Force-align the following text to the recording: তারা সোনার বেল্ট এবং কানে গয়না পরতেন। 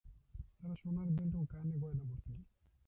তারা 0.57 0.75
সোনার 0.75 1.07
বেল্ট 1.07 1.33
এবং 1.33 1.45
কানে 1.51 1.75
গয়না 1.81 2.03
পরতেন। 2.03 2.37